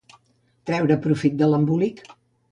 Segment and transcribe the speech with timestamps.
[0.69, 2.01] Treure profit de l'embolic.